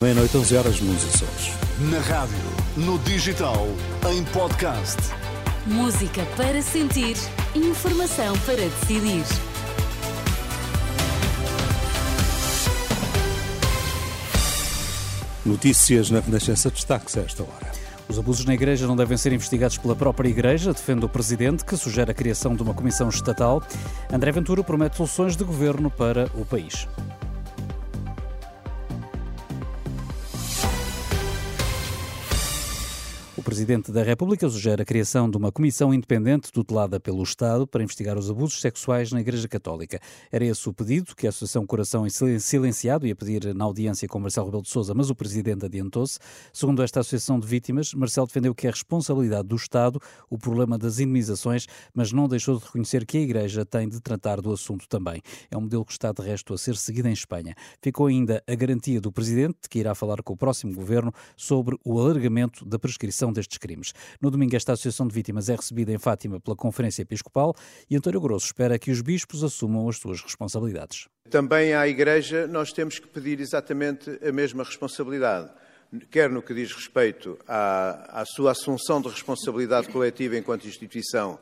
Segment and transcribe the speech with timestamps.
[0.00, 1.52] Meia-noite, 11 horas Açores.
[1.90, 2.38] Na rádio,
[2.76, 3.66] no digital,
[4.08, 4.96] em podcast.
[5.66, 7.16] Música para sentir,
[7.52, 9.24] informação para decidir.
[15.44, 17.72] Notícias na Renascença destaques a esta hora.
[18.08, 21.76] Os abusos na Igreja não devem ser investigados pela própria Igreja, defende o Presidente, que
[21.76, 23.60] sugere a criação de uma comissão estatal.
[24.12, 26.86] André Ventura promete soluções de governo para o país.
[33.42, 38.18] Presidente da República sugere a criação de uma comissão independente tutelada pelo Estado para investigar
[38.18, 40.00] os abusos sexuais na Igreja Católica.
[40.32, 42.04] Era esse o pedido que a Associação Coração
[42.40, 46.18] Silenciado ia pedir na audiência com Marcelo Rebelo de Sousa, mas o Presidente adiantou-se.
[46.52, 50.98] Segundo esta Associação de Vítimas, Marcelo defendeu que é responsabilidade do Estado o problema das
[50.98, 55.22] indemnizações, mas não deixou de reconhecer que a Igreja tem de tratar do assunto também.
[55.50, 57.54] É um modelo que está de resto a ser seguido em Espanha.
[57.80, 62.00] Ficou ainda a garantia do Presidente que irá falar com o próximo Governo sobre o
[62.00, 63.92] alargamento da prescrição destes crimes.
[64.20, 67.54] No domingo, esta Associação de Vítimas é recebida em Fátima pela Conferência Episcopal
[67.90, 71.08] e António Grosso espera que os bispos assumam as suas responsabilidades.
[71.30, 75.50] Também à Igreja nós temos que pedir exatamente a mesma responsabilidade
[76.10, 81.38] quer no que diz respeito à, à, sua assunção de responsabilidade coletiva enquanto instituição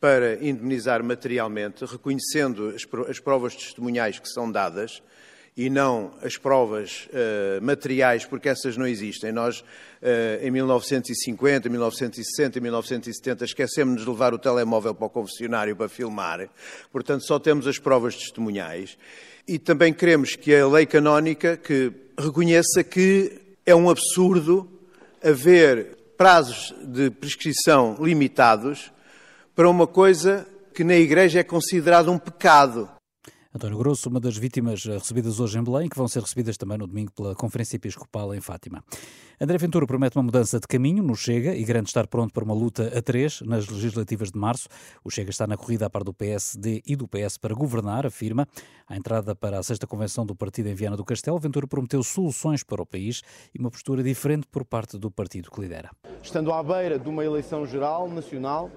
[0.00, 5.02] para indemnizar materialmente, reconhecendo as, as provas testemunhais que são dadas,
[5.56, 9.32] e não as provas uh, materiais, porque essas não existem.
[9.32, 9.64] Nós, uh,
[10.40, 16.48] em 1950, 1960, 1970, esquecemos de levar o telemóvel para o confessionário para filmar,
[16.90, 18.96] portanto, só temos as provas testemunhais.
[19.46, 24.68] E também queremos que a lei canónica que reconheça que é um absurdo
[25.22, 28.92] haver prazos de prescrição limitados
[29.54, 32.88] para uma coisa que na Igreja é considerado um pecado.
[33.54, 36.86] António Grosso, uma das vítimas recebidas hoje em Belém, que vão ser recebidas também no
[36.86, 38.82] domingo pela Conferência Episcopal em Fátima.
[39.38, 42.54] André Ventura promete uma mudança de caminho no Chega e garante estar pronto para uma
[42.54, 44.68] luta a três nas legislativas de março.
[45.04, 48.48] O Chega está na corrida a par do PSD e do PS para governar, afirma.
[48.88, 52.62] À entrada para a sexta convenção do partido em Viana do Castelo, Ventura prometeu soluções
[52.62, 53.20] para o país
[53.54, 55.90] e uma postura diferente por parte do partido que lidera.
[56.22, 58.70] Estando à beira de uma eleição geral, nacional,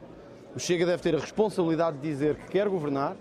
[0.54, 3.16] o Chega deve ter a responsabilidade de dizer que quer governar,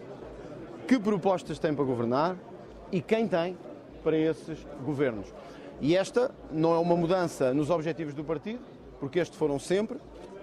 [0.87, 2.37] que propostas tem para governar
[2.93, 3.57] e quem tem
[4.03, 5.27] para esses governos.
[5.81, 8.61] E esta não é uma mudança nos objetivos do partido,
[9.01, 9.99] porque estes foram sempre,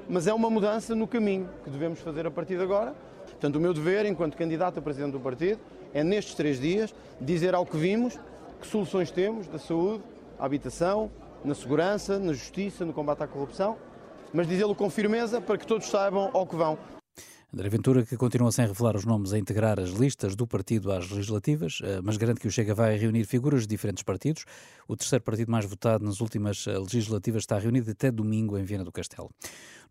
[0.10, 2.94] mas é uma mudança no caminho que devemos fazer a partir de agora.
[3.26, 5.60] Portanto, o meu dever, enquanto candidato a presidente do partido,
[5.94, 8.20] é nestes três dias dizer ao que vimos
[8.60, 10.04] que soluções temos da saúde,
[10.38, 11.10] à habitação,
[11.44, 13.78] na segurança, na justiça, no combate à corrupção,
[14.34, 16.78] mas dizê-lo com firmeza para que todos saibam ao que vão.
[17.54, 21.10] André Ventura, que continua sem revelar os nomes a integrar as listas do partido às
[21.10, 24.46] legislativas, eh, mas garante que o Chega vai reunir figuras de diferentes partidos.
[24.88, 28.86] O terceiro partido mais votado nas últimas eh, legislativas está reunido até domingo em Viena
[28.86, 29.30] do Castelo.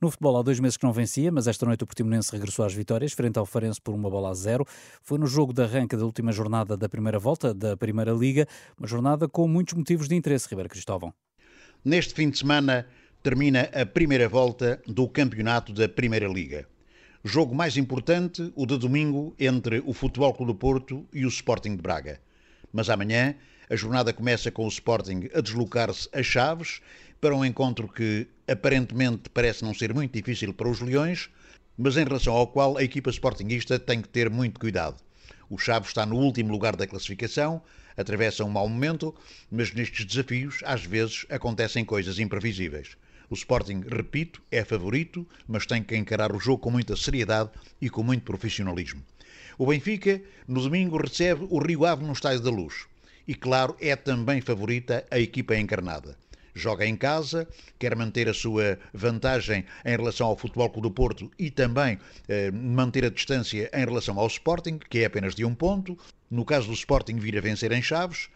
[0.01, 2.73] No futebol, há dois meses que não vencia, mas esta noite o Portimonense regressou às
[2.73, 4.65] vitórias, frente ao Farense por uma bola a zero.
[5.03, 8.89] Foi no jogo de arranque da última jornada da primeira volta da Primeira Liga, uma
[8.89, 11.13] jornada com muitos motivos de interesse, Ribeiro Cristóvão.
[11.85, 12.87] Neste fim de semana
[13.23, 16.67] termina a primeira volta do campeonato da Primeira Liga.
[17.23, 21.77] Jogo mais importante, o de domingo, entre o Futebol Clube do Porto e o Sporting
[21.77, 22.19] de Braga.
[22.73, 23.35] Mas amanhã
[23.69, 26.81] a jornada começa com o Sporting a deslocar-se a Chaves
[27.21, 31.29] para um encontro que aparentemente parece não ser muito difícil para os Leões,
[31.77, 34.97] mas em relação ao qual a equipa sportinguista tem que ter muito cuidado.
[35.51, 37.61] O Chaves está no último lugar da classificação,
[37.99, 39.15] atravessa um mau momento,
[39.51, 42.97] mas nestes desafios às vezes acontecem coisas imprevisíveis.
[43.31, 47.89] O Sporting, repito, é favorito, mas tem que encarar o jogo com muita seriedade e
[47.89, 49.05] com muito profissionalismo.
[49.57, 52.87] O Benfica, no domingo, recebe o Rio Ave no Estádio da Luz.
[53.29, 56.19] E, claro, é também favorita a equipa encarnada.
[56.53, 57.47] Joga em casa,
[57.79, 62.51] quer manter a sua vantagem em relação ao Futebol Clube do Porto e também eh,
[62.51, 65.97] manter a distância em relação ao Sporting, que é apenas de um ponto.
[66.29, 68.29] No caso do Sporting, vir a vencer em Chaves,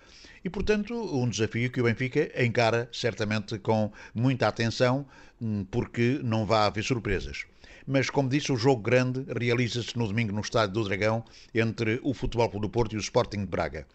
[0.44, 5.06] e, portanto, um desafio que o Benfica encara certamente com muita atenção,
[5.40, 7.46] hum, porque não vai haver surpresas.
[7.86, 11.24] Mas, como disse, o jogo grande realiza-se no domingo no Estádio do Dragão
[11.54, 13.86] entre o Futebol Clube do Porto e o Sporting de Braga.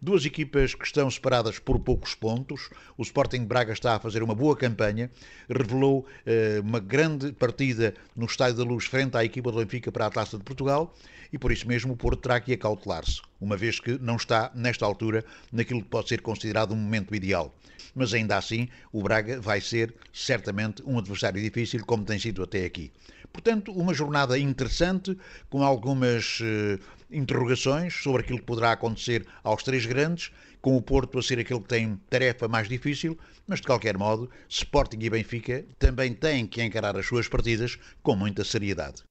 [0.00, 2.68] Duas equipas que estão separadas por poucos pontos.
[2.98, 5.10] O Sporting Braga está a fazer uma boa campanha,
[5.48, 10.06] revelou eh, uma grande partida no Estádio da Luz frente à equipa do Benfica para
[10.06, 10.94] a Taça de Portugal
[11.32, 14.84] e por isso mesmo o Porto terá que acautelar-se, uma vez que não está, nesta
[14.84, 17.54] altura, naquilo que pode ser considerado um momento ideal.
[17.94, 22.64] Mas ainda assim, o Braga vai ser certamente um adversário difícil, como tem sido até
[22.64, 22.92] aqui.
[23.36, 25.14] Portanto, uma jornada interessante,
[25.50, 26.80] com algumas uh,
[27.10, 31.60] interrogações sobre aquilo que poderá acontecer aos três grandes, com o Porto a ser aquele
[31.60, 33.16] que tem tarefa mais difícil,
[33.46, 38.16] mas de qualquer modo, Sporting e Benfica também têm que encarar as suas partidas com
[38.16, 39.02] muita seriedade.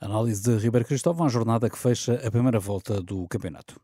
[0.00, 3.80] Análise de Ribeiro Cristóvão, a jornada que fecha a primeira volta do campeonato.